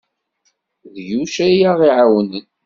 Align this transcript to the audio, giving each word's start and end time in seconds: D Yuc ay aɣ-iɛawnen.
D 0.93 0.95
Yuc 1.09 1.33
ay 1.45 1.59
aɣ-iɛawnen. 1.71 2.45